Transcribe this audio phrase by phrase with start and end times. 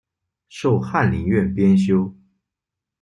[0.49, 2.11] 授翰林院编修。